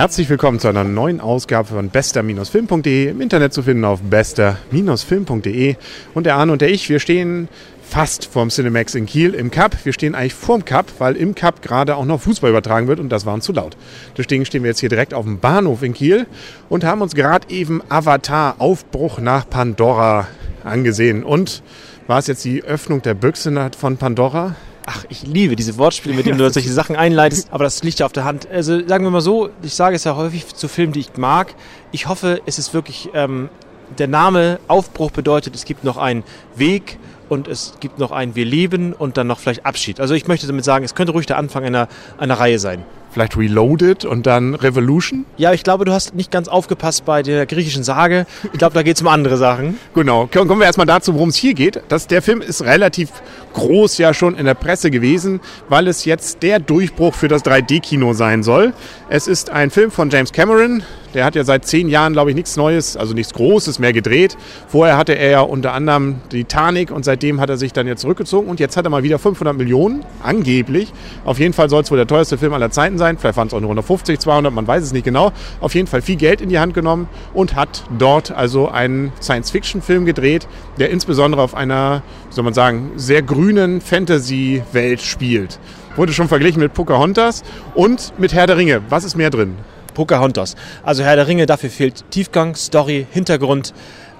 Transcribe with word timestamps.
Herzlich 0.00 0.30
willkommen 0.30 0.58
zu 0.58 0.68
einer 0.68 0.82
neuen 0.82 1.20
Ausgabe 1.20 1.68
von 1.68 1.90
bester-film.de, 1.90 3.10
im 3.10 3.20
Internet 3.20 3.52
zu 3.52 3.62
finden 3.62 3.84
auf 3.84 4.00
bester-film.de. 4.00 5.76
Und 6.14 6.24
der 6.24 6.36
Arne 6.36 6.52
und 6.52 6.62
der 6.62 6.70
ich, 6.70 6.88
wir 6.88 7.00
stehen 7.00 7.50
fast 7.82 8.24
vorm 8.24 8.48
Cinemax 8.48 8.94
in 8.94 9.04
Kiel 9.04 9.34
im 9.34 9.50
Cup. 9.50 9.76
Wir 9.84 9.92
stehen 9.92 10.14
eigentlich 10.14 10.32
vorm 10.32 10.64
Cup, 10.64 10.86
weil 11.00 11.16
im 11.16 11.34
Cup 11.34 11.60
gerade 11.60 11.96
auch 11.96 12.06
noch 12.06 12.22
Fußball 12.22 12.48
übertragen 12.48 12.88
wird 12.88 12.98
und 12.98 13.10
das 13.10 13.26
war 13.26 13.34
uns 13.34 13.44
zu 13.44 13.52
laut. 13.52 13.76
Deswegen 14.16 14.46
stehen 14.46 14.62
wir 14.62 14.70
jetzt 14.70 14.80
hier 14.80 14.88
direkt 14.88 15.12
auf 15.12 15.26
dem 15.26 15.38
Bahnhof 15.38 15.82
in 15.82 15.92
Kiel 15.92 16.26
und 16.70 16.82
haben 16.82 17.02
uns 17.02 17.14
gerade 17.14 17.50
eben 17.50 17.82
Avatar 17.90 18.54
Aufbruch 18.56 19.18
nach 19.18 19.50
Pandora 19.50 20.28
angesehen. 20.64 21.24
Und 21.24 21.62
war 22.06 22.20
es 22.20 22.26
jetzt 22.26 22.42
die 22.46 22.64
Öffnung 22.64 23.02
der 23.02 23.12
Büchse 23.12 23.70
von 23.78 23.98
Pandora? 23.98 24.54
Ach, 24.92 25.04
ich 25.08 25.22
liebe 25.22 25.54
diese 25.54 25.78
Wortspiele, 25.78 26.16
mit 26.16 26.26
denen 26.26 26.36
du 26.36 26.50
solche 26.50 26.72
Sachen 26.72 26.96
einleitest, 26.96 27.52
aber 27.52 27.62
das 27.62 27.84
liegt 27.84 28.00
ja 28.00 28.06
auf 28.06 28.12
der 28.12 28.24
Hand. 28.24 28.48
Also 28.50 28.84
sagen 28.88 29.04
wir 29.04 29.10
mal 29.10 29.20
so, 29.20 29.50
ich 29.62 29.74
sage 29.74 29.94
es 29.94 30.02
ja 30.02 30.16
häufig 30.16 30.52
zu 30.52 30.66
Filmen, 30.66 30.92
die 30.92 30.98
ich 30.98 31.16
mag. 31.16 31.54
Ich 31.92 32.08
hoffe, 32.08 32.40
es 32.44 32.58
ist 32.58 32.74
wirklich, 32.74 33.08
ähm, 33.14 33.50
der 33.98 34.08
Name 34.08 34.58
Aufbruch 34.66 35.12
bedeutet, 35.12 35.54
es 35.54 35.64
gibt 35.64 35.84
noch 35.84 35.96
einen 35.96 36.24
Weg 36.56 36.98
und 37.28 37.46
es 37.46 37.74
gibt 37.78 38.00
noch 38.00 38.10
ein 38.10 38.34
Wir 38.34 38.44
leben 38.44 38.92
und 38.92 39.16
dann 39.16 39.28
noch 39.28 39.38
vielleicht 39.38 39.64
Abschied. 39.64 40.00
Also 40.00 40.14
ich 40.14 40.26
möchte 40.26 40.48
damit 40.48 40.64
sagen, 40.64 40.84
es 40.84 40.96
könnte 40.96 41.12
ruhig 41.12 41.26
der 41.26 41.38
Anfang 41.38 41.64
einer, 41.64 41.86
einer 42.18 42.40
Reihe 42.40 42.58
sein. 42.58 42.82
Vielleicht 43.10 43.36
Reloaded 43.36 44.04
und 44.04 44.26
dann 44.26 44.54
Revolution? 44.54 45.24
Ja, 45.36 45.52
ich 45.52 45.64
glaube, 45.64 45.84
du 45.84 45.92
hast 45.92 46.14
nicht 46.14 46.30
ganz 46.30 46.48
aufgepasst 46.48 47.04
bei 47.04 47.22
der 47.22 47.46
griechischen 47.46 47.82
Sage. 47.82 48.26
Ich 48.52 48.58
glaube, 48.58 48.74
da 48.74 48.82
geht 48.82 48.96
es 48.96 49.02
um 49.02 49.08
andere 49.08 49.36
Sachen. 49.36 49.78
Genau. 49.94 50.26
Kommen 50.26 50.58
wir 50.58 50.66
erstmal 50.66 50.86
dazu, 50.86 51.14
worum 51.14 51.30
es 51.30 51.36
hier 51.36 51.54
geht. 51.54 51.82
Das, 51.88 52.06
der 52.06 52.22
Film 52.22 52.40
ist 52.40 52.62
relativ 52.62 53.10
groß 53.54 53.98
ja 53.98 54.14
schon 54.14 54.36
in 54.36 54.46
der 54.46 54.54
Presse 54.54 54.90
gewesen, 54.90 55.40
weil 55.68 55.88
es 55.88 56.04
jetzt 56.04 56.42
der 56.42 56.60
Durchbruch 56.60 57.14
für 57.14 57.28
das 57.28 57.44
3D-Kino 57.44 58.12
sein 58.12 58.42
soll. 58.42 58.72
Es 59.08 59.26
ist 59.26 59.50
ein 59.50 59.70
Film 59.70 59.90
von 59.90 60.10
James 60.10 60.32
Cameron, 60.32 60.84
der 61.14 61.24
hat 61.24 61.34
ja 61.34 61.42
seit 61.42 61.66
zehn 61.66 61.88
Jahren, 61.88 62.12
glaube 62.12 62.30
ich, 62.30 62.36
nichts 62.36 62.56
Neues, 62.56 62.96
also 62.96 63.14
nichts 63.14 63.34
Großes 63.34 63.80
mehr 63.80 63.92
gedreht. 63.92 64.36
Vorher 64.68 64.96
hatte 64.96 65.14
er 65.14 65.30
ja 65.30 65.40
unter 65.40 65.72
anderem 65.72 66.20
Titanic 66.28 66.92
und 66.92 67.04
seitdem 67.04 67.40
hat 67.40 67.50
er 67.50 67.56
sich 67.56 67.72
dann 67.72 67.86
ja 67.86 67.96
zurückgezogen 67.96 68.48
und 68.48 68.60
jetzt 68.60 68.76
hat 68.76 68.84
er 68.84 68.90
mal 68.90 69.02
wieder 69.02 69.18
500 69.18 69.56
Millionen, 69.56 70.04
angeblich. 70.22 70.92
Auf 71.24 71.40
jeden 71.40 71.52
Fall 71.52 71.68
soll 71.68 71.82
es 71.82 71.90
wohl 71.90 71.98
der 71.98 72.06
teuerste 72.06 72.38
Film 72.38 72.52
aller 72.52 72.70
Zeiten 72.70 72.98
sein. 73.00 73.18
Vielleicht 73.18 73.36
waren 73.36 73.48
es 73.48 73.54
auch 73.54 73.60
nur 73.60 73.70
150, 73.70 74.20
200, 74.20 74.52
man 74.52 74.68
weiß 74.68 74.84
es 74.84 74.92
nicht 74.92 75.04
genau. 75.04 75.32
Auf 75.60 75.74
jeden 75.74 75.88
Fall 75.88 76.02
viel 76.02 76.14
Geld 76.14 76.40
in 76.40 76.48
die 76.48 76.60
Hand 76.60 76.74
genommen 76.74 77.08
und 77.34 77.56
hat 77.56 77.82
dort 77.98 78.30
also 78.30 78.68
einen 78.68 79.12
Science-Fiction-Film 79.20 80.04
gedreht, 80.06 80.46
der 80.78 80.90
insbesondere 80.90 81.42
auf 81.42 81.56
einer, 81.56 82.02
soll 82.28 82.44
man 82.44 82.54
sagen, 82.54 82.92
sehr 82.94 83.22
grünen 83.22 83.80
Fantasy-Welt 83.80 85.00
spielt. 85.00 85.58
Wurde 85.96 86.12
schon 86.12 86.28
verglichen 86.28 86.60
mit 86.60 86.72
Pocahontas 86.72 87.42
und 87.74 88.12
mit 88.18 88.32
Herr 88.32 88.46
der 88.46 88.56
Ringe. 88.56 88.82
Was 88.88 89.02
ist 89.02 89.16
mehr 89.16 89.30
drin? 89.30 89.56
Pocahontas. 89.94 90.54
Also 90.84 91.02
Herr 91.02 91.16
der 91.16 91.26
Ringe, 91.26 91.46
dafür 91.46 91.70
fehlt 91.70 92.04
Tiefgang, 92.10 92.54
Story, 92.54 93.06
Hintergrund, 93.10 93.74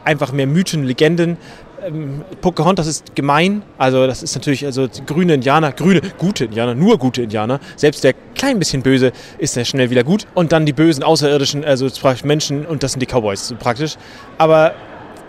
einfach 0.05 0.33
mehr 0.33 0.47
Mythen, 0.47 0.84
Legenden. 0.84 1.36
Ähm, 1.84 2.23
Pocahontas 2.41 2.86
ist 2.86 3.14
gemein, 3.14 3.62
also 3.78 4.06
das 4.06 4.23
ist 4.23 4.34
natürlich 4.34 4.67
also 4.67 4.89
grüne 5.06 5.34
Indianer, 5.34 5.73
grüne, 5.73 6.00
gute 6.19 6.45
Indianer, 6.45 6.75
nur 6.75 6.98
gute 6.98 7.23
Indianer. 7.23 7.61
Selbst 7.77 8.05
der 8.05 8.14
klein 8.34 8.59
bisschen 8.59 8.83
böse 8.83 9.12
ist 9.39 9.56
ja 9.56 9.64
schnell 9.64 9.91
wieder 9.91 10.05
gut. 10.05 10.27
Und 10.34 10.53
dann 10.53 10.67
die 10.67 10.73
bösen 10.73 11.03
Außerirdischen, 11.03 11.64
also 11.64 11.89
Menschen 12.25 12.67
und 12.67 12.83
das 12.83 12.92
sind 12.92 13.01
die 13.01 13.06
Cowboys 13.06 13.55
praktisch. 13.58 13.97
Aber 14.39 14.75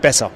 besser. 0.00 0.30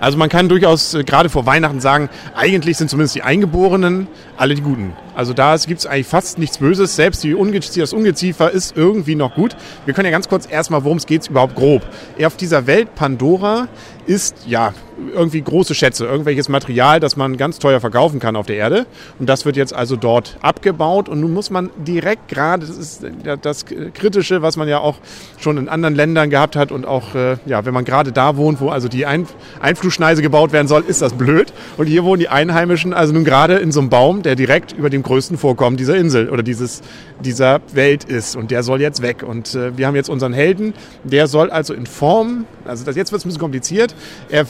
Also 0.00 0.18
man 0.18 0.28
kann 0.28 0.48
durchaus 0.48 0.94
äh, 0.94 1.04
gerade 1.04 1.28
vor 1.28 1.46
Weihnachten 1.46 1.80
sagen, 1.80 2.08
eigentlich 2.34 2.76
sind 2.76 2.90
zumindest 2.90 3.14
die 3.14 3.22
Eingeborenen 3.22 4.08
alle 4.36 4.56
die 4.56 4.62
Guten. 4.62 4.94
Also 5.14 5.32
da 5.32 5.56
gibt 5.56 5.80
es 5.80 5.86
eigentlich 5.86 6.06
fast 6.06 6.38
nichts 6.38 6.58
Böses. 6.58 6.96
Selbst 6.96 7.22
die 7.22 7.34
Ungeziefer, 7.34 7.80
das 7.80 7.92
Ungeziefer 7.92 8.50
ist 8.50 8.76
irgendwie 8.76 9.14
noch 9.14 9.34
gut. 9.34 9.56
Wir 9.84 9.94
können 9.94 10.06
ja 10.06 10.12
ganz 10.12 10.28
kurz 10.28 10.50
erstmal, 10.50 10.84
worum 10.84 10.98
es 10.98 11.06
geht, 11.06 11.28
überhaupt 11.28 11.54
grob. 11.54 11.82
Auf 12.24 12.36
dieser 12.36 12.66
Welt 12.66 12.94
Pandora 12.94 13.68
ist 14.06 14.36
ja 14.46 14.74
irgendwie 15.14 15.40
große 15.42 15.74
Schätze, 15.74 16.06
irgendwelches 16.06 16.48
Material, 16.48 17.00
das 17.00 17.16
man 17.16 17.36
ganz 17.36 17.58
teuer 17.58 17.80
verkaufen 17.80 18.20
kann 18.20 18.36
auf 18.36 18.46
der 18.46 18.56
Erde. 18.56 18.86
Und 19.18 19.28
das 19.28 19.44
wird 19.44 19.56
jetzt 19.56 19.74
also 19.74 19.96
dort 19.96 20.36
abgebaut. 20.42 21.08
Und 21.08 21.20
nun 21.20 21.32
muss 21.32 21.50
man 21.50 21.70
direkt 21.76 22.28
gerade, 22.28 22.66
das 22.66 22.76
ist 22.76 23.04
das 23.42 23.64
Kritische, 23.66 24.42
was 24.42 24.56
man 24.56 24.68
ja 24.68 24.78
auch 24.78 24.96
schon 25.38 25.58
in 25.58 25.68
anderen 25.68 25.94
Ländern 25.94 26.30
gehabt 26.30 26.56
hat 26.56 26.72
und 26.72 26.86
auch, 26.86 27.14
äh, 27.14 27.36
ja, 27.46 27.64
wenn 27.64 27.74
man 27.74 27.84
gerade 27.84 28.12
da 28.12 28.36
wohnt, 28.36 28.60
wo 28.60 28.70
also 28.70 28.88
die 28.88 29.06
Ein 29.06 29.26
Einflugschneise 29.60 30.22
gebaut 30.22 30.52
werden 30.52 30.68
soll, 30.68 30.84
ist 30.86 31.02
das 31.02 31.14
blöd. 31.14 31.52
Und 31.76 31.86
hier 31.86 32.04
wohnen 32.04 32.20
die 32.20 32.28
Einheimischen 32.28 32.92
also 32.92 33.12
nun 33.12 33.24
gerade 33.24 33.56
in 33.56 33.72
so 33.72 33.80
einem 33.80 33.88
Baum, 33.88 34.22
der 34.22 34.34
direkt 34.34 34.72
über 34.72 34.90
dem 34.90 35.01
größten 35.02 35.38
Vorkommen 35.38 35.76
dieser 35.76 35.96
Insel 35.96 36.30
oder 36.30 36.42
dieses, 36.42 36.82
dieser 37.20 37.60
Welt 37.72 38.04
ist. 38.04 38.36
Und 38.36 38.50
der 38.50 38.62
soll 38.62 38.80
jetzt 38.80 39.02
weg. 39.02 39.22
Und 39.22 39.54
äh, 39.54 39.76
wir 39.76 39.86
haben 39.86 39.96
jetzt 39.96 40.08
unseren 40.08 40.32
Helden, 40.32 40.74
der 41.04 41.26
soll 41.26 41.50
also 41.50 41.74
in 41.74 41.86
Form, 41.86 42.46
also 42.64 42.84
das, 42.84 42.96
jetzt 42.96 43.12
wird 43.12 43.20
es 43.20 43.24
ein 43.24 43.28
bisschen 43.28 43.40
kompliziert, 43.40 43.94
er, 44.28 44.46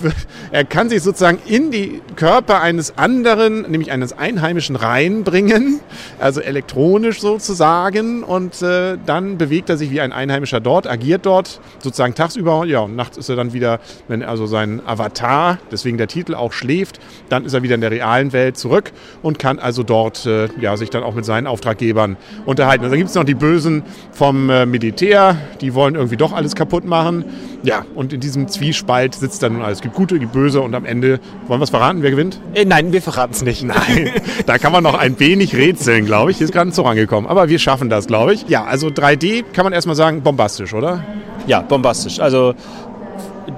er 0.50 0.64
kann 0.64 0.88
sich 0.88 1.02
sozusagen 1.02 1.38
in 1.46 1.70
die 1.70 2.00
Körper 2.16 2.60
eines 2.60 2.98
anderen, 2.98 3.62
nämlich 3.62 3.90
eines 3.90 4.12
Einheimischen 4.12 4.76
reinbringen, 4.76 5.80
also 6.18 6.40
elektronisch 6.40 7.20
sozusagen. 7.20 8.22
Und 8.22 8.62
äh, 8.62 8.98
dann 9.04 9.38
bewegt 9.38 9.70
er 9.70 9.76
sich 9.76 9.90
wie 9.90 10.00
ein 10.00 10.12
Einheimischer 10.12 10.60
dort, 10.60 10.86
agiert 10.86 11.26
dort 11.26 11.60
sozusagen 11.78 12.14
tagsüber. 12.14 12.64
Ja, 12.66 12.80
und 12.80 12.96
nachts 12.96 13.16
ist 13.16 13.28
er 13.28 13.36
dann 13.36 13.52
wieder, 13.52 13.80
wenn 14.08 14.22
also 14.22 14.46
sein 14.46 14.80
Avatar, 14.86 15.58
deswegen 15.70 15.98
der 15.98 16.08
Titel 16.08 16.34
auch 16.34 16.52
schläft, 16.52 17.00
dann 17.28 17.44
ist 17.44 17.54
er 17.54 17.62
wieder 17.62 17.74
in 17.74 17.80
der 17.80 17.90
realen 17.90 18.32
Welt 18.32 18.56
zurück 18.56 18.92
und 19.22 19.38
kann 19.38 19.58
also 19.58 19.82
dort 19.82 20.26
äh, 20.26 20.41
ja, 20.60 20.76
sich 20.76 20.90
dann 20.90 21.02
auch 21.02 21.14
mit 21.14 21.24
seinen 21.24 21.46
Auftraggebern 21.46 22.16
unterhalten. 22.46 22.84
Und 22.84 22.90
dann 22.90 22.98
gibt 22.98 23.10
es 23.10 23.16
noch 23.16 23.24
die 23.24 23.34
Bösen 23.34 23.82
vom 24.12 24.50
äh, 24.50 24.66
Militär, 24.66 25.36
die 25.60 25.74
wollen 25.74 25.94
irgendwie 25.94 26.16
doch 26.16 26.32
alles 26.32 26.54
kaputt 26.54 26.84
machen. 26.84 27.24
Ja, 27.62 27.84
und 27.94 28.12
in 28.12 28.20
diesem 28.20 28.48
Zwiespalt 28.48 29.14
sitzt 29.14 29.42
dann 29.42 29.54
nun 29.54 29.62
alles. 29.62 29.78
Es 29.78 29.82
gibt 29.82 29.94
gute, 29.94 30.16
es 30.16 30.20
gibt 30.20 30.32
böse 30.32 30.60
und 30.60 30.74
am 30.74 30.84
Ende, 30.84 31.20
wollen 31.46 31.60
wir 31.60 31.64
es 31.64 31.70
verraten, 31.70 32.02
wer 32.02 32.10
gewinnt? 32.10 32.40
Äh, 32.54 32.64
nein, 32.64 32.92
wir 32.92 33.02
verraten 33.02 33.32
es 33.32 33.42
nicht. 33.42 33.62
Nein, 33.62 34.10
da 34.46 34.58
kann 34.58 34.72
man 34.72 34.82
noch 34.82 34.98
ein 34.98 35.18
wenig 35.20 35.54
rätseln, 35.54 36.04
glaube 36.04 36.30
ich. 36.30 36.38
Hier 36.38 36.46
ist 36.46 36.52
gerade 36.52 36.70
ein 36.70 36.72
Zug 36.72 36.86
angekommen. 36.86 37.26
Aber 37.26 37.48
wir 37.48 37.58
schaffen 37.58 37.88
das, 37.88 38.06
glaube 38.06 38.34
ich. 38.34 38.48
Ja, 38.48 38.64
also 38.64 38.88
3D 38.88 39.44
kann 39.52 39.64
man 39.64 39.72
erstmal 39.72 39.96
sagen, 39.96 40.22
bombastisch, 40.22 40.74
oder? 40.74 41.04
Ja, 41.46 41.60
bombastisch. 41.60 42.20
Also 42.20 42.54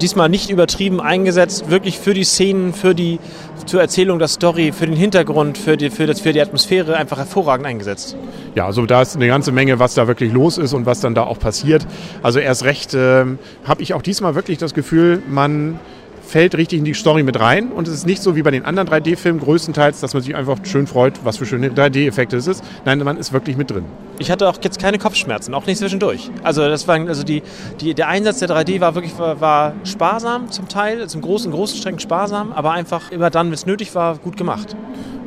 diesmal 0.01 0.29
nicht 0.29 0.49
übertrieben 0.49 1.01
eingesetzt, 1.01 1.69
wirklich 1.69 1.99
für 1.99 2.13
die 2.13 2.23
Szenen, 2.23 2.73
für 2.73 2.95
die 2.95 3.19
zur 3.65 3.81
Erzählung 3.81 4.19
der 4.19 4.27
Story, 4.27 4.71
für 4.71 4.85
den 4.85 4.95
Hintergrund, 4.95 5.57
für 5.57 5.77
die, 5.77 5.89
für, 5.89 6.05
das, 6.05 6.21
für 6.21 6.33
die 6.33 6.41
Atmosphäre 6.41 6.97
einfach 6.97 7.17
hervorragend 7.17 7.65
eingesetzt. 7.65 8.15
Ja, 8.53 8.65
also 8.65 8.85
da 8.85 9.01
ist 9.01 9.15
eine 9.15 9.27
ganze 9.27 9.51
Menge, 9.51 9.79
was 9.79 9.95
da 9.95 10.07
wirklich 10.07 10.31
los 10.31 10.57
ist 10.57 10.73
und 10.73 10.85
was 10.85 10.99
dann 10.99 11.15
da 11.15 11.23
auch 11.23 11.39
passiert. 11.39 11.85
Also 12.21 12.39
erst 12.39 12.63
recht 12.63 12.93
äh, 12.93 13.25
habe 13.63 13.81
ich 13.81 13.93
auch 13.93 14.01
diesmal 14.01 14.35
wirklich 14.35 14.57
das 14.57 14.73
Gefühl, 14.73 15.21
man 15.27 15.79
fällt 16.25 16.55
richtig 16.55 16.79
in 16.79 16.85
die 16.85 16.93
Story 16.93 17.23
mit 17.23 17.39
rein. 17.39 17.71
Und 17.71 17.87
es 17.87 17.93
ist 17.93 18.05
nicht 18.05 18.21
so 18.21 18.35
wie 18.35 18.41
bei 18.41 18.51
den 18.51 18.65
anderen 18.65 18.87
3D-Filmen 18.87 19.39
größtenteils, 19.39 19.99
dass 19.99 20.13
man 20.13 20.23
sich 20.23 20.35
einfach 20.35 20.57
schön 20.63 20.87
freut, 20.87 21.13
was 21.23 21.37
für 21.37 21.45
schöne 21.45 21.69
3D-Effekte 21.69 22.37
es 22.37 22.47
ist. 22.47 22.63
Nein, 22.85 22.99
man 22.99 23.17
ist 23.17 23.33
wirklich 23.33 23.57
mit 23.57 23.71
drin. 23.71 23.85
Ich 24.19 24.31
hatte 24.31 24.47
auch 24.47 24.57
jetzt 24.61 24.79
keine 24.79 24.97
Kopfschmerzen, 24.97 25.53
auch 25.53 25.65
nicht 25.65 25.77
zwischendurch. 25.77 26.31
Also 26.43 26.67
das 26.67 26.87
war, 26.87 26.95
also 26.95 27.23
die, 27.23 27.43
die, 27.81 27.93
der 27.93 28.07
Einsatz 28.07 28.39
der 28.39 28.49
3D 28.49 28.79
war 28.79 28.95
wirklich 28.95 29.17
war, 29.19 29.41
war 29.41 29.73
sparsam 29.83 30.51
zum 30.51 30.67
Teil, 30.67 31.07
zum 31.07 31.21
großen, 31.21 31.51
großen 31.51 31.77
Strecken 31.77 31.99
sparsam, 31.99 32.51
aber 32.53 32.71
einfach 32.71 33.11
immer 33.11 33.29
dann, 33.29 33.47
wenn 33.47 33.53
es 33.53 33.65
nötig 33.65 33.93
war, 33.95 34.17
gut 34.17 34.37
gemacht. 34.37 34.75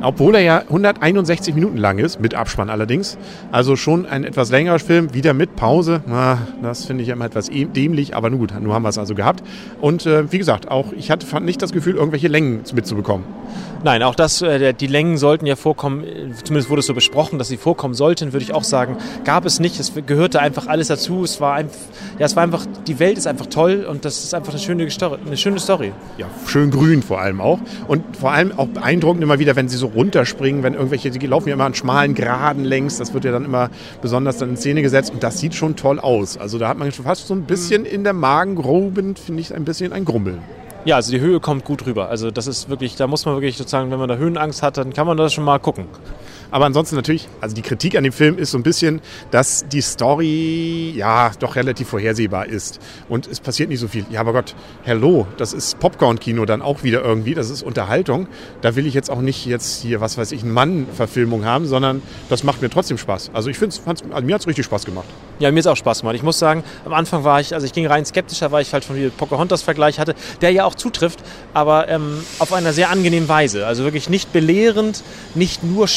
Obwohl 0.01 0.35
er 0.35 0.41
ja 0.41 0.59
161 0.59 1.53
Minuten 1.55 1.77
lang 1.77 1.99
ist, 1.99 2.21
mit 2.21 2.33
Abspann 2.33 2.69
allerdings. 2.69 3.17
Also 3.51 3.75
schon 3.75 4.05
ein 4.05 4.23
etwas 4.23 4.49
längerer 4.49 4.79
Film, 4.79 5.13
wieder 5.13 5.33
mit 5.33 5.55
Pause. 5.57 6.01
Na, 6.07 6.37
das 6.61 6.85
finde 6.85 7.03
ich 7.03 7.09
immer 7.09 7.25
etwas 7.25 7.49
e-, 7.49 7.65
dämlich, 7.65 8.15
aber 8.15 8.29
nun 8.29 8.39
gut, 8.39 8.53
nur 8.61 8.73
haben 8.73 8.83
wir 8.83 8.89
es 8.89 8.97
also 8.97 9.13
gehabt. 9.13 9.43
Und 9.81 10.05
äh, 10.05 10.31
wie 10.31 10.37
gesagt, 10.37 10.71
auch 10.71 10.93
ich 10.93 11.11
hatte, 11.11 11.41
nicht 11.41 11.61
das 11.61 11.73
Gefühl, 11.73 11.95
irgendwelche 11.95 12.29
Längen 12.29 12.61
mitzubekommen. 12.73 13.25
Nein, 13.81 14.03
auch 14.03 14.15
das, 14.15 14.41
äh, 14.41 14.73
die 14.73 14.87
Längen 14.87 15.17
sollten 15.17 15.45
ja 15.45 15.55
vorkommen, 15.55 16.03
zumindest 16.43 16.69
wurde 16.69 16.81
es 16.81 16.85
so 16.85 16.93
besprochen, 16.93 17.39
dass 17.39 17.47
sie 17.47 17.55
vorkommen 17.55 17.93
sollten, 17.93 18.33
würde 18.33 18.43
ich 18.43 18.53
auch 18.53 18.65
sagen. 18.65 18.97
Gab 19.23 19.45
es 19.45 19.59
nicht, 19.59 19.79
es 19.79 19.93
gehörte 20.05 20.41
einfach 20.41 20.67
alles 20.67 20.87
dazu. 20.87 21.23
Es 21.23 21.39
war, 21.39 21.53
ein, 21.53 21.69
ja, 22.17 22.25
es 22.25 22.35
war 22.35 22.43
einfach, 22.43 22.65
die 22.87 22.99
Welt 22.99 23.17
ist 23.17 23.25
einfach 23.25 23.45
toll 23.45 23.85
und 23.89 24.03
das 24.03 24.23
ist 24.23 24.33
einfach 24.33 24.51
eine 24.51 24.59
schöne, 24.59 24.87
eine 25.25 25.37
schöne 25.37 25.59
Story. 25.59 25.93
Ja, 26.17 26.27
schön 26.45 26.71
grün 26.71 27.01
vor 27.01 27.21
allem 27.21 27.39
auch. 27.39 27.59
Und 27.87 28.17
vor 28.17 28.31
allem 28.31 28.51
auch 28.57 28.67
beeindruckend 28.67 29.23
immer 29.23 29.39
wieder, 29.39 29.55
wenn 29.55 29.69
sie 29.69 29.77
so 29.77 29.87
runterspringen, 29.87 30.61
wenn 30.61 30.73
irgendwelche, 30.73 31.09
die 31.09 31.25
laufen 31.25 31.47
ja 31.47 31.53
immer 31.53 31.65
an 31.65 31.73
schmalen 31.73 32.15
Graden 32.15 32.65
längs, 32.65 32.97
das 32.97 33.13
wird 33.13 33.23
ja 33.23 33.31
dann 33.31 33.45
immer 33.45 33.69
besonders 34.01 34.37
dann 34.37 34.49
in 34.49 34.57
Szene 34.57 34.81
gesetzt 34.81 35.11
und 35.11 35.23
das 35.23 35.39
sieht 35.39 35.55
schon 35.55 35.77
toll 35.77 35.99
aus. 35.99 36.37
Also 36.37 36.57
da 36.57 36.67
hat 36.67 36.77
man 36.77 36.91
schon 36.91 37.05
fast 37.05 37.27
so 37.27 37.33
ein 37.33 37.43
bisschen 37.43 37.85
in 37.85 38.03
der 38.03 38.13
Magengroben, 38.13 39.15
finde 39.15 39.41
ich, 39.41 39.55
ein 39.55 39.63
bisschen 39.63 39.93
ein 39.93 40.03
Grummeln. 40.03 40.39
Ja, 40.85 40.95
also 40.95 41.11
die 41.11 41.19
Höhe 41.19 41.39
kommt 41.39 41.65
gut 41.65 41.85
rüber. 41.85 42.09
Also 42.09 42.31
das 42.31 42.47
ist 42.47 42.69
wirklich, 42.69 42.95
da 42.95 43.07
muss 43.07 43.25
man 43.25 43.35
wirklich 43.35 43.57
sozusagen, 43.57 43.91
wenn 43.91 43.99
man 43.99 44.07
da 44.07 44.15
Höhenangst 44.15 44.63
hat, 44.63 44.77
dann 44.77 44.93
kann 44.93 45.05
man 45.05 45.17
das 45.17 45.33
schon 45.33 45.43
mal 45.43 45.59
gucken. 45.59 45.87
Aber 46.51 46.65
ansonsten 46.65 46.95
natürlich, 46.95 47.27
also 47.41 47.55
die 47.55 47.61
Kritik 47.61 47.95
an 47.95 48.03
dem 48.03 48.13
Film 48.13 48.37
ist 48.37 48.51
so 48.51 48.57
ein 48.57 48.63
bisschen, 48.63 49.01
dass 49.31 49.67
die 49.67 49.81
Story 49.81 50.93
ja 50.95 51.31
doch 51.39 51.55
relativ 51.55 51.89
vorhersehbar 51.89 52.47
ist. 52.47 52.79
Und 53.07 53.27
es 53.27 53.39
passiert 53.39 53.69
nicht 53.69 53.79
so 53.79 53.87
viel. 53.87 54.05
Ja, 54.09 54.21
aber 54.21 54.33
Gott, 54.33 54.55
hello, 54.83 55.27
das 55.37 55.53
ist 55.53 55.79
Popcorn-Kino 55.79 56.45
dann 56.45 56.61
auch 56.61 56.83
wieder 56.83 57.03
irgendwie, 57.03 57.35
das 57.35 57.49
ist 57.49 57.61
Unterhaltung. 57.61 58.27
Da 58.61 58.75
will 58.75 58.87
ich 58.87 58.93
jetzt 58.93 59.11
auch 59.11 59.21
nicht 59.21 59.45
jetzt 59.45 59.81
hier, 59.81 60.01
was 60.01 60.17
weiß 60.17 60.31
ich, 60.31 60.41
eine 60.41 60.51
Mann-Verfilmung 60.51 61.45
haben, 61.45 61.67
sondern 61.67 62.01
das 62.29 62.43
macht 62.43 62.61
mir 62.61 62.69
trotzdem 62.69 62.97
Spaß. 62.97 63.31
Also 63.33 63.49
ich 63.49 63.57
finde 63.57 63.75
also 63.85 64.25
mir 64.25 64.33
hat 64.33 64.41
es 64.41 64.47
richtig 64.47 64.65
Spaß 64.65 64.85
gemacht. 64.85 65.07
Ja, 65.39 65.51
mir 65.51 65.59
ist 65.59 65.67
auch 65.67 65.77
Spaß 65.77 66.01
gemacht. 66.01 66.15
Ich 66.15 66.23
muss 66.23 66.39
sagen, 66.39 66.63
am 66.85 66.93
Anfang 66.93 67.23
war 67.23 67.39
ich, 67.39 67.53
also 67.53 67.65
ich 67.65 67.73
ging 67.73 67.85
rein 67.85 68.05
skeptischer, 68.05 68.51
weil 68.51 68.61
ich 68.63 68.73
halt 68.73 68.83
schon 68.83 68.95
wieder 68.95 69.09
Pocahontas-Vergleich 69.09 69.99
hatte, 69.99 70.15
der 70.41 70.51
ja 70.51 70.65
auch 70.65 70.75
zutrifft, 70.75 71.19
aber 71.53 71.87
ähm, 71.87 72.19
auf 72.39 72.53
einer 72.53 72.73
sehr 72.73 72.89
angenehmen 72.89 73.29
Weise. 73.29 73.67
Also 73.67 73.83
wirklich 73.83 74.09
nicht 74.09 74.33
belehrend, 74.33 75.03
nicht 75.35 75.63
nur 75.63 75.87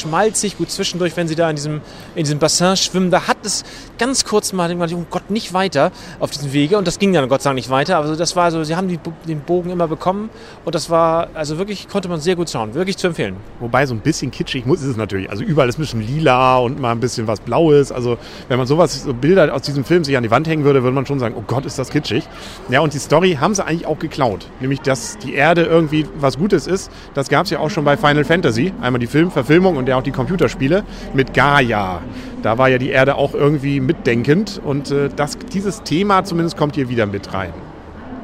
schmalzig, 0.43 0.59
gut 0.59 0.71
zwischendurch, 0.71 1.17
wenn 1.17 1.29
sie 1.29 1.35
da 1.35 1.49
in 1.49 1.56
diesem, 1.56 1.81
in 2.15 2.25
diesem 2.25 2.39
Bassin 2.39 2.77
schwimmen. 2.77 3.11
Da 3.11 3.29
hat 3.29 3.39
es 3.44 3.65
ganz 3.99 4.25
kurz 4.25 4.53
mal, 4.53 4.73
oh 4.73 5.05
Gott, 5.11 5.31
nicht 5.31 5.53
weiter 5.53 5.93
auf 6.21 6.31
diesem 6.31 6.53
Wege 6.53 6.79
und 6.79 6.87
das 6.87 6.99
ging 6.99 7.12
dann 7.12 7.29
Gott 7.29 7.43
sei 7.43 7.50
Dank 7.50 7.56
nicht 7.56 7.71
weiter. 7.71 7.97
Aber 7.97 8.17
das 8.17 8.37
war 8.37 8.50
so, 8.50 8.65
sie 8.65 8.77
haben 8.77 8.89
die, 8.89 8.99
den 9.27 9.41
Bogen 9.41 9.71
immer 9.71 9.89
bekommen 9.89 10.31
und 10.65 10.75
das 10.75 10.91
war, 10.91 11.29
also 11.35 11.59
wirklich 11.59 11.89
konnte 11.89 12.09
man 12.09 12.21
sehr 12.21 12.37
gut 12.37 12.50
schauen, 12.50 12.75
wirklich 12.75 12.97
zu 12.97 13.06
empfehlen. 13.06 13.37
Wobei 13.61 13.87
so 13.87 13.94
ein 13.94 14.00
bisschen 14.00 14.31
kitschig 14.31 14.67
muss 14.67 14.81
ist 14.81 14.89
es 14.89 14.97
natürlich. 14.97 15.31
Also 15.31 15.44
überall 15.44 15.69
ist 15.69 15.79
ein 15.79 15.83
bisschen 15.83 16.06
lila 16.06 16.59
und 16.59 16.81
mal 16.81 16.93
ein 16.93 17.00
bisschen 17.00 17.27
was 17.27 17.41
Blaues. 17.41 17.93
Also 17.93 18.19
wenn 18.49 18.59
man 18.59 18.67
sowas, 18.67 19.05
so 19.05 19.15
Bilder 19.15 19.55
aus 19.55 19.62
diesem 19.62 19.85
Film 19.85 20.05
sich 20.05 20.17
an 20.17 20.23
die 20.23 20.31
Wand 20.31 20.49
hängen 20.49 20.65
würde, 20.65 20.83
würde 20.83 20.94
man 20.94 21.06
schon 21.06 21.19
sagen, 21.19 21.35
oh 21.39 21.44
Gott, 21.47 21.67
ist 21.67 21.79
das 21.79 21.91
kitschig. 21.91 22.25
Ja, 22.69 22.81
und 22.81 22.94
die 22.94 22.99
Story 22.99 23.39
haben 23.41 23.55
sie 23.55 23.65
eigentlich 23.65 23.87
auch 23.87 23.99
geklaut. 23.99 24.47
Nämlich, 24.61 24.81
dass 24.81 25.19
die 25.19 25.35
Erde 25.35 25.62
irgendwie 25.62 26.06
was 26.17 26.39
Gutes 26.39 26.67
ist. 26.67 26.91
Das 27.15 27.29
gab 27.29 27.44
es 27.44 27.50
ja 27.50 27.59
auch 27.59 27.71
schon 27.71 27.85
bei 27.85 27.97
Final 27.97 28.25
Fantasy. 28.25 28.73
Einmal 28.81 28.99
die 28.99 29.06
Filmverfilmung 29.06 29.77
und 29.77 29.89
ja 29.89 29.97
auch 29.97 30.03
die 30.03 30.11
Computerspiele 30.32 30.84
mit 31.12 31.34
Gaia. 31.34 32.00
Da 32.43 32.56
war 32.56 32.69
ja 32.69 32.79
die 32.79 32.88
Erde 32.88 33.17
auch 33.17 33.34
irgendwie 33.34 33.81
mitdenkend 33.81 34.61
und 34.64 34.90
äh, 34.90 35.11
das, 35.14 35.37
dieses 35.52 35.82
Thema 35.82 36.25
zumindest 36.25 36.56
kommt 36.56 36.75
hier 36.75 36.88
wieder 36.88 37.06
mit 37.06 37.34
rein. 37.34 37.52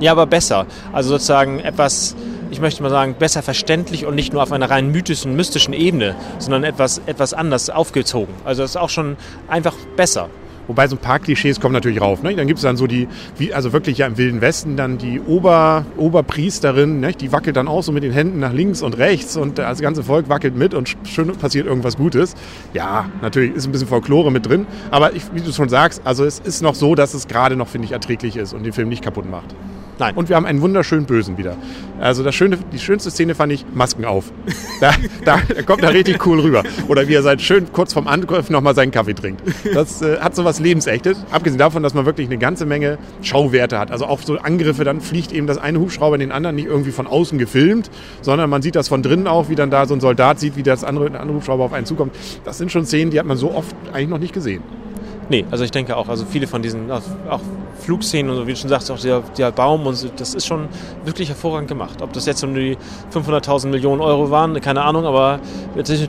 Ja, 0.00 0.12
aber 0.12 0.26
besser. 0.26 0.66
Also 0.92 1.10
sozusagen 1.10 1.60
etwas, 1.60 2.16
ich 2.50 2.60
möchte 2.60 2.82
mal 2.82 2.88
sagen, 2.88 3.16
besser 3.18 3.42
verständlich 3.42 4.06
und 4.06 4.14
nicht 4.14 4.32
nur 4.32 4.42
auf 4.42 4.52
einer 4.52 4.70
rein 4.70 4.90
mythischen, 4.90 5.36
mystischen 5.36 5.74
Ebene, 5.74 6.14
sondern 6.38 6.64
etwas, 6.64 7.02
etwas 7.04 7.34
anders 7.34 7.68
aufgezogen. 7.68 8.34
Also 8.44 8.62
das 8.62 8.70
ist 8.70 8.76
auch 8.76 8.90
schon 8.90 9.16
einfach 9.48 9.74
besser. 9.96 10.30
Wobei 10.68 10.86
so 10.86 10.96
ein 10.96 11.00
paar 11.00 11.18
Klischees 11.18 11.60
kommen 11.60 11.72
natürlich 11.72 12.00
rauf. 12.00 12.22
Ne? 12.22 12.36
Dann 12.36 12.46
gibt 12.46 12.58
es 12.58 12.62
dann 12.62 12.76
so 12.76 12.86
die, 12.86 13.08
wie, 13.38 13.52
also 13.52 13.72
wirklich 13.72 13.98
ja 13.98 14.06
im 14.06 14.16
Wilden 14.18 14.40
Westen, 14.40 14.76
dann 14.76 14.98
die 14.98 15.20
Ober, 15.20 15.84
Oberpriesterin, 15.96 17.00
ne? 17.00 17.12
die 17.12 17.32
wackelt 17.32 17.56
dann 17.56 17.66
auch 17.66 17.82
so 17.82 17.90
mit 17.90 18.04
den 18.04 18.12
Händen 18.12 18.38
nach 18.38 18.52
links 18.52 18.82
und 18.82 18.96
rechts 18.98 19.36
und 19.36 19.58
das 19.58 19.80
ganze 19.80 20.04
Volk 20.04 20.28
wackelt 20.28 20.56
mit 20.56 20.74
und 20.74 20.96
schön 21.04 21.28
passiert 21.32 21.66
irgendwas 21.66 21.96
Gutes. 21.96 22.34
Ja, 22.74 23.08
natürlich 23.22 23.54
ist 23.54 23.66
ein 23.66 23.72
bisschen 23.72 23.88
Folklore 23.88 24.30
mit 24.30 24.46
drin, 24.46 24.66
aber 24.90 25.14
ich, 25.14 25.22
wie 25.34 25.40
du 25.40 25.52
schon 25.52 25.68
sagst, 25.68 26.02
also 26.04 26.24
es 26.24 26.38
ist 26.38 26.62
noch 26.62 26.74
so, 26.74 26.94
dass 26.94 27.14
es 27.14 27.26
gerade 27.26 27.56
noch, 27.56 27.68
finde 27.68 27.86
ich, 27.86 27.92
erträglich 27.92 28.36
ist 28.36 28.52
und 28.52 28.64
den 28.64 28.72
Film 28.72 28.88
nicht 28.90 29.02
kaputt 29.02 29.28
macht. 29.28 29.54
Nein. 29.98 30.14
Und 30.14 30.28
wir 30.28 30.36
haben 30.36 30.46
einen 30.46 30.60
wunderschönen 30.60 31.06
Bösen 31.06 31.38
wieder. 31.38 31.56
Also 32.00 32.22
das 32.22 32.34
Schöne, 32.34 32.58
die 32.72 32.78
schönste 32.78 33.10
Szene 33.10 33.34
fand 33.34 33.52
ich 33.52 33.64
Masken 33.74 34.04
auf. 34.04 34.32
Da, 34.80 34.92
da, 35.24 35.40
da 35.54 35.62
kommt 35.62 35.82
er 35.82 35.92
richtig 35.92 36.24
cool 36.26 36.40
rüber. 36.40 36.62
Oder 36.86 37.08
wie 37.08 37.14
er 37.14 37.22
seit 37.22 37.42
schön 37.42 37.72
kurz 37.72 37.92
vorm 37.92 38.06
Angriff 38.06 38.50
nochmal 38.50 38.74
seinen 38.74 38.90
Kaffee 38.92 39.14
trinkt. 39.14 39.42
Das 39.74 40.02
äh, 40.02 40.18
hat 40.18 40.36
so 40.36 40.44
was 40.44 40.60
Lebensechtes. 40.60 41.24
Abgesehen 41.30 41.58
davon, 41.58 41.82
dass 41.82 41.94
man 41.94 42.06
wirklich 42.06 42.28
eine 42.28 42.38
ganze 42.38 42.66
Menge 42.66 42.98
Schauwerte 43.22 43.78
hat. 43.78 43.90
Also 43.90 44.06
auch 44.06 44.20
so 44.20 44.38
Angriffe, 44.38 44.84
dann 44.84 45.00
fliegt 45.00 45.32
eben 45.32 45.46
das 45.46 45.58
eine 45.58 45.80
Hubschrauber 45.80 46.14
in 46.14 46.20
den 46.20 46.32
anderen 46.32 46.56
nicht 46.56 46.66
irgendwie 46.66 46.92
von 46.92 47.06
außen 47.06 47.38
gefilmt, 47.38 47.90
sondern 48.22 48.48
man 48.50 48.62
sieht 48.62 48.76
das 48.76 48.88
von 48.88 49.02
drinnen 49.02 49.26
auch, 49.26 49.48
wie 49.48 49.54
dann 49.54 49.70
da 49.70 49.86
so 49.86 49.94
ein 49.94 50.00
Soldat 50.00 50.38
sieht, 50.38 50.56
wie 50.56 50.62
das 50.62 50.84
andere, 50.84 51.10
der 51.10 51.20
andere 51.20 51.38
Hubschrauber 51.38 51.64
auf 51.64 51.72
einen 51.72 51.86
zukommt. 51.86 52.14
Das 52.44 52.58
sind 52.58 52.70
schon 52.70 52.86
Szenen, 52.86 53.10
die 53.10 53.18
hat 53.18 53.26
man 53.26 53.36
so 53.36 53.52
oft 53.52 53.74
eigentlich 53.92 54.08
noch 54.08 54.18
nicht 54.18 54.32
gesehen. 54.32 54.62
Nee, 55.30 55.44
also 55.50 55.62
ich 55.62 55.70
denke 55.70 55.96
auch, 55.96 56.08
also 56.08 56.24
viele 56.24 56.46
von 56.46 56.62
diesen 56.62 56.90
auch, 56.90 57.02
Flugszenen 57.80 58.30
und 58.30 58.36
so, 58.36 58.46
wie 58.46 58.52
du 58.52 58.58
schon 58.58 58.70
sagst, 58.70 58.90
auch 58.90 58.98
der, 58.98 59.22
der 59.36 59.52
Baum 59.52 59.86
und 59.86 59.94
so, 59.94 60.08
das 60.16 60.34
ist 60.34 60.46
schon 60.46 60.68
wirklich 61.04 61.28
hervorragend 61.28 61.68
gemacht. 61.68 62.00
Ob 62.02 62.12
das 62.12 62.26
jetzt 62.26 62.42
um 62.42 62.54
die 62.54 62.76
500.000 63.12 63.68
Millionen 63.68 64.00
Euro 64.00 64.30
waren, 64.30 64.58
keine 64.60 64.82
Ahnung, 64.82 65.04
aber 65.04 65.38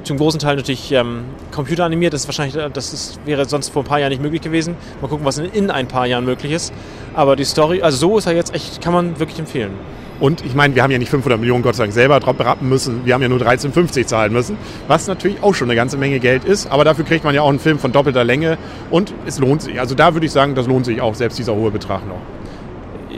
zum 0.04 0.18
großen 0.18 0.40
Teil 0.40 0.56
natürlich 0.56 0.92
ähm, 0.94 1.26
computeranimiert, 1.52 2.14
das 2.14 2.22
ist 2.22 2.28
wahrscheinlich, 2.28 2.58
das 2.74 2.94
ist, 2.94 3.20
wäre 3.26 3.46
sonst 3.46 3.70
vor 3.70 3.84
ein 3.84 3.86
paar 3.86 4.00
Jahren 4.00 4.10
nicht 4.10 4.22
möglich 4.22 4.42
gewesen. 4.42 4.76
Mal 5.02 5.10
gucken, 5.10 5.26
was 5.26 5.38
in, 5.38 5.46
in 5.52 5.70
ein 5.70 5.88
paar 5.88 6.08
Jahren 6.08 6.26
möglich 6.26 6.54
ist. 6.54 6.74
Aber 7.14 7.36
die 7.36 7.46
Story, 7.46 7.82
also 7.82 7.98
so 7.98 8.18
ist 8.18 8.26
er 8.26 8.34
jetzt 8.34 8.56
echt, 8.56 8.82
kann 8.82 8.94
man 8.94 9.20
wirklich 9.20 9.40
empfehlen. 9.40 9.72
Und 10.20 10.46
ich 10.46 10.54
meine, 10.54 10.76
wir 10.76 10.84
haben 10.84 10.92
ja 10.92 10.98
nicht 10.98 11.10
500 11.10 11.40
Millionen 11.40 11.64
Gott 11.64 11.76
sei 11.76 11.84
Dank 11.84 11.94
selber 11.94 12.20
drauf 12.20 12.36
berappen 12.36 12.68
müssen. 12.68 13.06
Wir 13.06 13.14
haben 13.14 13.22
ja 13.22 13.30
nur 13.30 13.40
13,50 13.40 14.06
zahlen 14.06 14.34
müssen, 14.34 14.58
was 14.88 15.08
natürlich 15.08 15.42
auch 15.42 15.54
schon 15.56 15.68
eine 15.70 15.76
ganze 15.76 15.98
Menge 15.98 16.20
Geld 16.20 16.44
ist. 16.44 16.68
Aber 16.68 16.84
dafür 16.84 17.06
kriegt 17.06 17.24
man 17.24 17.34
ja 17.34 17.42
auch 17.42 17.50
einen 17.50 17.60
Film 17.60 17.80
von 17.80 17.92
doppelter 17.92 18.24
Länge 18.24 18.58
und 18.92 19.14
es 19.26 19.40
lohnt 19.40 19.62
sich. 19.62 19.80
Also 19.80 19.96
da 19.96 20.14
würde 20.14 20.26
ich 20.26 20.32
sagen, 20.32 20.56
das 20.56 20.68
lohnt 20.68 20.86
sich 20.86 21.02
auch, 21.02 21.16
selbst 21.16 21.40
dieser 21.40 21.56
hohe 21.56 21.72
Betrag 21.72 22.06
noch. 22.08 22.22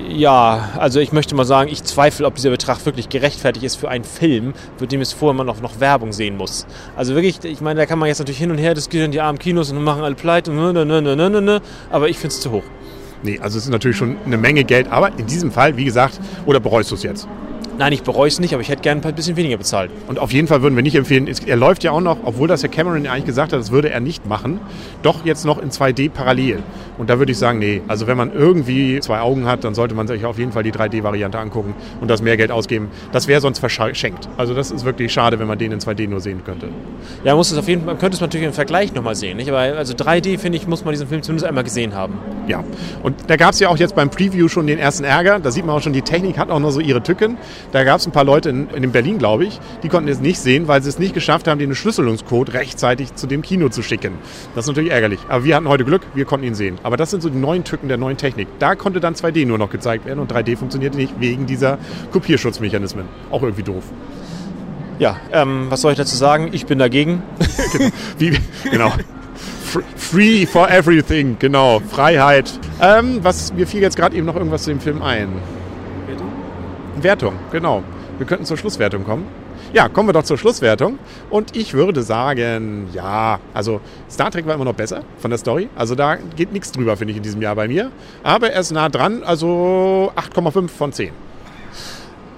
Ja, 0.08 0.70
also 0.78 1.00
ich 1.00 1.12
möchte 1.12 1.36
mal 1.36 1.46
sagen, 1.46 1.70
ich 1.72 1.84
zweifle, 1.84 2.26
ob 2.26 2.36
dieser 2.36 2.50
Betrag 2.50 2.86
wirklich 2.86 3.10
gerechtfertigt 3.10 3.66
ist 3.66 3.76
für 3.78 3.90
einen 3.90 4.04
Film, 4.04 4.54
für 4.78 4.88
den 4.88 5.02
es 5.02 5.14
vorher 5.14 5.36
man 5.36 5.48
noch, 5.48 5.62
noch 5.62 5.80
Werbung 5.80 6.12
sehen 6.12 6.38
muss. 6.38 6.66
Also 6.96 7.16
wirklich, 7.16 7.44
ich 7.44 7.62
meine, 7.62 7.80
da 7.80 7.86
kann 7.86 7.98
man 7.98 8.08
jetzt 8.08 8.20
natürlich 8.20 8.38
hin 8.38 8.52
und 8.52 8.58
her 8.58 8.74
diskutieren, 8.74 9.12
die 9.12 9.22
armen 9.22 9.40
Kinos 9.40 9.72
und 9.72 9.82
machen 9.84 10.04
alle 10.04 10.16
pleite 10.16 10.52
und 10.52 10.58
ne, 10.58 10.74
ne, 10.74 11.02
ne, 11.02 11.16
ne, 11.16 11.30
ne, 11.30 11.42
ne, 11.42 11.62
aber 11.90 12.10
ich 12.10 12.18
finde 12.18 12.36
es 12.36 12.42
zu 12.42 12.52
hoch. 12.52 12.64
Nee, 13.24 13.40
also 13.40 13.58
es 13.58 13.66
ist 13.66 13.72
natürlich 13.72 13.98
schon 13.98 14.18
eine 14.26 14.38
Menge 14.38 14.64
Geld, 14.64 14.92
aber 14.92 15.12
in 15.18 15.28
diesem 15.28 15.52
Fall, 15.52 15.78
wie 15.78 15.86
gesagt, 15.86 16.20
oder 16.46 16.60
bereust 16.60 16.92
du 16.92 16.96
es 16.96 17.04
jetzt? 17.04 17.28
Nein, 17.78 17.94
ich 17.94 18.04
bereue 18.04 18.28
es 18.28 18.40
nicht, 18.40 18.54
aber 18.54 18.62
ich 18.62 18.70
hätte 18.70 18.82
gerne 18.82 19.02
ein 19.04 19.16
bisschen 19.16 19.38
weniger 19.38 19.58
bezahlt. 19.58 19.92
Und 20.08 20.20
auf 20.20 20.32
jeden 20.32 20.48
Fall 20.48 20.62
würden 20.62 20.76
wir 20.76 20.84
nicht 20.84 20.96
empfehlen, 20.96 21.28
er 21.28 21.56
läuft 21.56 21.84
ja 21.84 21.92
auch 21.92 22.02
noch, 22.02 22.18
obwohl 22.24 22.48
das 22.48 22.62
Herr 22.62 22.70
Cameron 22.70 23.08
eigentlich 23.08 23.26
gesagt 23.26 23.54
hat, 23.54 23.60
das 23.60 23.72
würde 23.72 23.90
er 23.90 24.00
nicht 24.00 24.28
machen, 24.28 24.60
doch 25.02 25.26
jetzt 25.26 25.46
noch 25.46 25.58
in 25.58 25.72
2D 25.72 26.10
parallel. 26.10 26.60
Und 26.98 27.10
da 27.10 27.18
würde 27.18 27.32
ich 27.32 27.38
sagen, 27.38 27.60
nee, 27.60 27.82
also 27.88 28.08
wenn 28.08 28.18
man 28.18 28.32
irgendwie 28.34 29.00
zwei 29.00 29.20
Augen 29.22 29.48
hat, 29.48 29.64
dann 29.64 29.74
sollte 29.74 29.96
man 29.96 30.08
sich 30.08 30.26
auf 30.26 30.38
jeden 30.38 30.52
Fall 30.52 30.64
die 30.64 30.72
3D-Variante 30.72 31.40
angucken 31.40 31.74
und 32.00 32.10
das 32.10 32.22
mehr 32.22 32.38
Geld 32.38 32.52
ausgeben. 32.52 32.90
Das 33.12 33.28
wäre 33.28 33.42
sonst 33.42 33.60
verschenkt. 33.60 34.30
Also 34.38 34.54
das 34.54 34.70
ist 34.70 34.86
wirklich 34.86 35.12
schade, 35.12 35.40
wenn 35.40 35.48
man 35.48 35.58
den 35.58 35.72
in 35.72 35.80
2D 35.80 36.08
nur 36.08 36.20
sehen 36.20 36.44
könnte. 36.44 36.68
Ja, 37.24 37.36
muss 37.36 37.52
es 37.52 37.58
auf 37.58 37.68
jeden 37.68 37.82
Fall, 37.82 37.94
man 37.94 37.98
könnte 38.00 38.16
es 38.16 38.22
natürlich 38.22 38.46
im 38.46 38.54
Vergleich 38.54 38.94
nochmal 38.94 39.16
sehen, 39.16 39.38
nicht? 39.38 39.50
Aber 39.50 39.60
also 39.60 39.94
3D, 39.94 40.38
finde 40.38 40.58
ich, 40.58 40.68
muss 40.68 40.86
man 40.86 40.92
diesen 40.92 41.08
Film 41.08 41.24
zumindest 41.24 41.48
einmal 41.48 41.64
gesehen 41.64 41.96
haben. 41.96 42.20
Ja, 42.48 42.64
und 43.02 43.16
da 43.28 43.36
gab 43.38 43.54
es 43.54 43.60
ja 43.60 43.70
auch 43.70 43.78
jetzt 43.78 43.96
beim 43.96 44.10
Preview 44.10 44.48
schon 44.48 44.68
den 44.68 44.78
ersten 44.78 45.04
Ärger. 45.04 45.40
Da 45.40 45.52
sieht 45.52 45.66
man 45.66 45.76
auch 45.76 45.82
schon, 45.82 45.94
die 45.94 46.02
Technik 46.02 46.38
hat 46.38 46.50
auch 46.50 46.60
noch 46.60 46.72
so 46.72 46.80
ihre 46.80 47.02
Tücken. 47.02 47.38
Da 47.72 47.84
gab 47.84 48.00
es 48.00 48.06
ein 48.06 48.12
paar 48.12 48.24
Leute 48.24 48.50
in, 48.50 48.70
in 48.70 48.92
Berlin, 48.92 49.18
glaube 49.18 49.46
ich, 49.46 49.60
die 49.84 49.90
konnten 49.90 50.10
es 50.10 50.20
nicht 50.20 50.40
sehen, 50.40 50.68
weil 50.68 50.82
sie 50.82 50.90
es 50.90 51.00
nicht 51.00 51.14
geschafft 51.14 51.48
haben, 51.48 51.60
den 51.60 51.70
Verschlüsselungscode 51.70 52.54
rechtzeitig 52.54 53.16
zu 53.16 53.28
dem 53.28 53.42
Kino 53.42 53.70
zu 53.70 53.84
schicken. 53.84 54.14
Das 54.56 54.66
ist 54.66 54.70
natürlich 54.70 54.92
ärgerlich. 54.92 55.20
Aber 55.30 55.44
wir 55.44 55.56
hatten 55.56 55.68
heute 55.68 55.86
Glück, 55.86 56.02
wir 56.14 56.26
konnten 56.26 56.46
ihn 56.46 56.56
sehen. 56.56 56.78
Aber 56.84 56.98
das 56.98 57.12
sind 57.12 57.22
so 57.22 57.30
die 57.30 57.38
neuen 57.38 57.64
Tücken 57.64 57.88
der 57.88 57.98
neuen 57.98 58.18
Technik. 58.18 58.48
Da 58.60 58.76
konnte 58.76 59.00
dann 59.00 59.16
2D 59.16 59.46
nur 59.46 59.58
noch 59.58 59.70
gezeigt 59.70 60.06
werden 60.06 60.20
und 60.20 60.32
3D 60.32 60.58
funktionierte 60.58 60.98
nicht 60.98 61.20
wegen 61.20 61.46
dieser 61.46 61.78
Kopierschutzmechanismen. 62.12 63.06
Auch 63.30 63.44
irgendwie 63.44 63.64
doof. 63.64 63.84
Ja, 65.00 65.18
ähm, 65.32 65.66
was 65.70 65.82
soll 65.82 65.94
ich 65.94 65.98
dazu 65.98 66.16
sagen? 66.16 66.50
Ich 66.52 66.68
bin 66.68 66.78
dagegen. 66.78 67.24
genau. 67.72 67.90
Wie, 68.20 68.38
genau. 68.70 68.94
Free 69.96 70.46
for 70.46 70.70
everything, 70.70 71.38
genau. 71.40 71.80
Freiheit. 71.80 72.52
Ähm, 72.82 73.20
was, 73.24 73.54
mir 73.54 73.66
fiel 73.66 73.82
jetzt 73.82 73.96
gerade 73.96 74.16
eben 74.16 74.26
noch 74.26 74.36
irgendwas 74.36 74.64
zu 74.64 74.70
dem 74.70 74.80
Film 74.80 75.02
ein. 75.02 75.30
Wertung, 77.00 77.34
genau. 77.52 77.84
Wir 78.18 78.26
könnten 78.26 78.46
zur 78.46 78.58
Schlusswertung 78.58 79.04
kommen. 79.04 79.26
Ja, 79.74 79.88
kommen 79.88 80.10
wir 80.10 80.14
doch 80.14 80.24
zur 80.24 80.38
Schlusswertung. 80.38 81.00
Und 81.30 81.56
ich 81.56 81.74
würde 81.74 82.04
sagen, 82.04 82.90
ja, 82.94 83.40
also 83.54 83.80
Star 84.10 84.30
Trek 84.30 84.46
war 84.46 84.56
immer 84.56 84.66
noch 84.66 84.74
besser 84.74 85.04
von 85.18 85.32
der 85.32 85.38
Story. 85.38 85.70
Also 85.76 85.96
da 85.96 86.18
geht 86.36 86.52
nichts 86.52 86.72
drüber, 86.72 86.98
finde 86.98 87.12
ich, 87.12 87.18
in 87.18 87.24
diesem 87.24 87.42
Jahr 87.42 87.56
bei 87.56 87.68
mir. 87.68 87.90
Aber 88.22 88.52
er 88.52 88.60
ist 88.60 88.72
nah 88.72 88.90
dran, 88.90 89.24
also 89.24 90.12
8,5 90.16 90.68
von 90.68 90.92
10. 90.92 91.14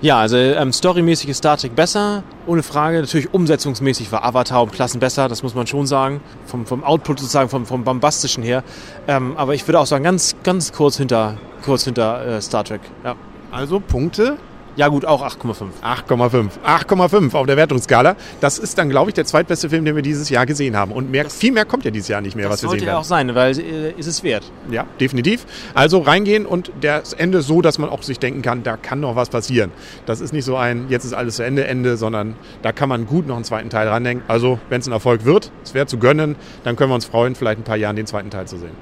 Ja, 0.01 0.19
also 0.19 0.35
ähm, 0.35 0.73
storymäßig 0.73 1.29
ist 1.29 1.37
Star 1.37 1.57
Trek 1.57 1.75
besser, 1.75 2.23
ohne 2.45 2.61
Frage. 2.61 2.99
Natürlich 2.99 3.33
umsetzungsmäßig 3.33 4.11
war 4.11 4.23
Avatar 4.25 4.61
um 4.61 4.69
Klassen 4.69 4.99
besser, 4.99 5.29
das 5.29 5.43
muss 5.43 5.55
man 5.55 5.65
schon 5.65 5.87
sagen. 5.87 6.21
Vom, 6.45 6.65
vom 6.65 6.83
Output 6.83 7.19
sozusagen, 7.19 7.49
vom, 7.49 7.65
vom 7.65 7.83
Bombastischen 7.83 8.43
her. 8.43 8.63
Ähm, 9.07 9.37
aber 9.37 9.55
ich 9.55 9.67
würde 9.67 9.79
auch 9.79 9.85
sagen, 9.85 10.03
ganz, 10.03 10.35
ganz 10.43 10.73
kurz 10.73 10.97
hinter, 10.97 11.37
kurz 11.63 11.85
hinter 11.85 12.25
äh, 12.27 12.41
Star 12.41 12.65
Trek. 12.65 12.81
Ja. 13.03 13.15
Also 13.53 13.79
Punkte 13.79 14.37
ja 14.75 14.87
gut, 14.87 15.05
auch 15.05 15.23
8,5. 15.23 15.65
8,5. 15.83 16.49
8,5 16.65 17.35
auf 17.35 17.45
der 17.45 17.57
Wertungsskala. 17.57 18.15
Das 18.41 18.57
ist 18.57 18.77
dann, 18.77 18.89
glaube 18.89 19.11
ich, 19.11 19.13
der 19.13 19.25
zweitbeste 19.25 19.69
Film, 19.69 19.85
den 19.85 19.95
wir 19.95 20.01
dieses 20.01 20.29
Jahr 20.29 20.47
gesehen 20.47 20.75
haben. 20.75 20.91
Und 20.91 21.11
mehr, 21.11 21.29
viel 21.29 21.51
mehr 21.51 21.65
kommt 21.65 21.85
ja 21.85 21.91
dieses 21.91 22.07
Jahr 22.07 22.21
nicht 22.21 22.35
mehr, 22.35 22.49
was 22.49 22.63
wir 22.63 22.69
sehen 22.69 22.81
werden. 22.81 22.95
Das 22.95 23.07
sollte 23.07 23.19
ja 23.19 23.25
auch 23.25 23.27
sein, 23.27 23.35
weil 23.35 23.59
äh, 23.59 23.91
ist 23.91 24.07
es 24.07 24.23
wert. 24.23 24.51
Ja, 24.71 24.87
definitiv. 24.99 25.45
Also 25.75 25.99
reingehen 25.99 26.47
und 26.47 26.71
das 26.81 27.13
Ende 27.13 27.43
so, 27.43 27.61
dass 27.61 27.77
man 27.77 27.89
auch 27.89 28.01
sich 28.01 28.17
denken 28.17 28.41
kann, 28.41 28.63
da 28.63 28.75
kann 28.75 28.99
noch 28.99 29.15
was 29.15 29.29
passieren. 29.29 29.71
Das 30.07 30.21
ist 30.21 30.33
nicht 30.33 30.45
so 30.45 30.57
ein, 30.57 30.87
jetzt 30.89 31.05
ist 31.05 31.13
alles 31.13 31.35
zu 31.35 31.43
Ende, 31.43 31.67
Ende, 31.67 31.95
sondern 31.95 32.35
da 32.63 32.71
kann 32.71 32.89
man 32.89 33.05
gut 33.05 33.27
noch 33.27 33.35
einen 33.35 33.45
zweiten 33.45 33.69
Teil 33.69 33.87
randenken. 33.87 34.23
Also, 34.27 34.59
wenn 34.69 34.81
es 34.81 34.87
ein 34.87 34.93
Erfolg 34.93 35.23
wird, 35.23 35.51
es 35.63 35.75
wäre 35.75 35.85
zu 35.85 35.99
gönnen, 35.99 36.35
dann 36.63 36.75
können 36.75 36.89
wir 36.89 36.95
uns 36.95 37.05
freuen, 37.05 37.35
vielleicht 37.35 37.59
ein 37.59 37.63
paar 37.63 37.77
Jahren 37.77 37.95
den 37.95 38.07
zweiten 38.07 38.31
Teil 38.31 38.47
zu 38.47 38.57
sehen. 38.57 38.73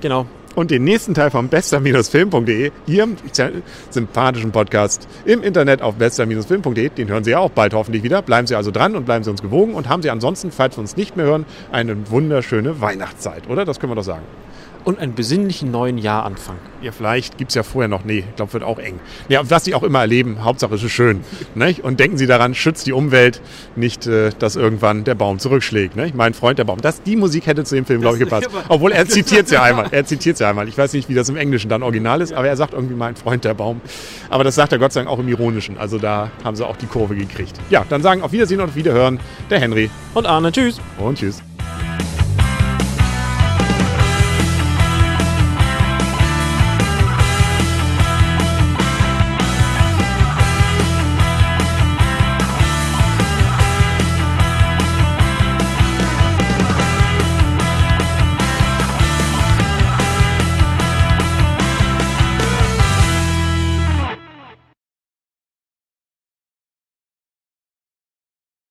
Genau 0.00 0.26
und 0.56 0.72
den 0.72 0.82
nächsten 0.82 1.14
Teil 1.14 1.30
vom 1.30 1.48
bester-film.de, 1.48 2.72
Ihrem 2.86 3.16
sympathischen 3.90 4.50
Podcast 4.50 5.06
im 5.24 5.42
Internet 5.42 5.82
auf 5.82 5.94
bester-film.de. 5.94 6.88
Den 6.88 7.08
hören 7.08 7.22
Sie 7.22 7.30
ja 7.30 7.38
auch 7.38 7.50
bald 7.50 7.74
hoffentlich 7.74 8.02
wieder. 8.02 8.22
Bleiben 8.22 8.48
Sie 8.48 8.56
also 8.56 8.72
dran 8.72 8.96
und 8.96 9.04
bleiben 9.04 9.22
Sie 9.22 9.30
uns 9.30 9.42
gewogen 9.42 9.74
und 9.74 9.88
haben 9.88 10.02
Sie 10.02 10.10
ansonsten, 10.10 10.50
falls 10.50 10.76
wir 10.76 10.80
uns 10.80 10.96
nicht 10.96 11.16
mehr 11.16 11.26
hören, 11.26 11.46
eine 11.70 12.10
wunderschöne 12.10 12.80
Weihnachtszeit, 12.80 13.48
oder? 13.48 13.64
Das 13.64 13.78
können 13.78 13.92
wir 13.92 13.96
doch 13.96 14.02
sagen. 14.02 14.24
Und 14.86 15.00
einen 15.00 15.14
besinnlichen 15.14 15.72
neuen 15.72 15.98
Jahranfang. 15.98 16.56
Ja, 16.80 16.92
vielleicht 16.92 17.38
gibt 17.38 17.50
es 17.50 17.56
ja 17.56 17.64
vorher 17.64 17.88
noch, 17.88 18.04
nee, 18.04 18.20
ich 18.20 18.36
glaube, 18.36 18.52
wird 18.52 18.62
auch 18.62 18.78
eng. 18.78 19.00
Ja, 19.28 19.40
was 19.50 19.64
Sie 19.64 19.74
auch 19.74 19.82
immer 19.82 19.98
erleben, 19.98 20.44
Hauptsache 20.44 20.76
es 20.76 20.82
ist 20.84 20.92
schön. 20.92 21.22
Nicht? 21.56 21.82
Und 21.82 21.98
denken 21.98 22.16
Sie 22.16 22.26
daran, 22.28 22.54
schützt 22.54 22.86
die 22.86 22.92
Umwelt, 22.92 23.42
nicht, 23.74 24.06
äh, 24.06 24.30
dass 24.38 24.54
irgendwann 24.54 25.02
der 25.02 25.16
Baum 25.16 25.40
zurückschlägt. 25.40 25.96
Nicht? 25.96 26.14
Mein 26.14 26.34
Freund, 26.34 26.60
der 26.60 26.64
Baum. 26.64 26.80
Das, 26.80 27.02
die 27.02 27.16
Musik 27.16 27.46
hätte 27.46 27.64
zu 27.64 27.74
dem 27.74 27.84
Film, 27.84 28.00
glaube 28.00 28.16
ich, 28.16 28.22
gepasst. 28.22 28.48
Obwohl 28.68 28.92
er 28.92 29.06
zitiert 29.08 29.46
es 29.46 29.50
ja 29.50 29.62
einmal. 29.62 29.88
Er 29.90 30.06
zitiert 30.06 30.34
es 30.34 30.40
ja 30.40 30.50
einmal. 30.50 30.68
Ich 30.68 30.78
weiß 30.78 30.92
nicht, 30.92 31.08
wie 31.08 31.14
das 31.14 31.28
im 31.28 31.36
Englischen 31.36 31.68
dann 31.68 31.82
original 31.82 32.20
ist, 32.20 32.32
aber 32.32 32.46
er 32.46 32.56
sagt 32.56 32.72
irgendwie 32.72 32.94
mein 32.94 33.16
Freund, 33.16 33.44
der 33.44 33.54
Baum. 33.54 33.80
Aber 34.30 34.44
das 34.44 34.54
sagt 34.54 34.70
er 34.70 34.78
Gott 34.78 34.92
sei 34.92 35.00
Dank 35.00 35.10
auch 35.10 35.18
im 35.18 35.26
Ironischen. 35.26 35.78
Also 35.78 35.98
da 35.98 36.30
haben 36.44 36.54
sie 36.54 36.64
auch 36.64 36.76
die 36.76 36.86
Kurve 36.86 37.16
gekriegt. 37.16 37.58
Ja, 37.70 37.84
dann 37.88 38.02
sagen 38.02 38.22
auf 38.22 38.30
Wiedersehen 38.30 38.60
und 38.60 38.68
auf 38.68 38.76
Wiederhören 38.76 39.18
der 39.50 39.58
Henry. 39.58 39.90
Und 40.14 40.26
Arne, 40.26 40.52
tschüss. 40.52 40.80
Und 40.98 41.18
tschüss. 41.18 41.42